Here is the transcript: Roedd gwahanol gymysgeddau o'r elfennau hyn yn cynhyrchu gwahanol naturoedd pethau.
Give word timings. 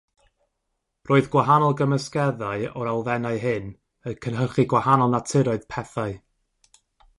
Roedd 1.09 1.27
gwahanol 1.35 1.75
gymysgeddau 1.81 2.65
o'r 2.71 2.89
elfennau 2.93 3.39
hyn 3.45 3.69
yn 4.13 4.19
cynhyrchu 4.27 4.67
gwahanol 4.75 5.15
naturoedd 5.19 5.71
pethau. 5.77 6.19